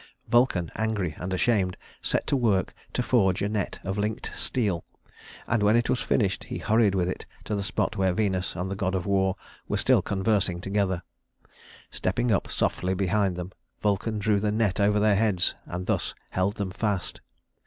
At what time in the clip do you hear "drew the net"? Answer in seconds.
14.17-14.79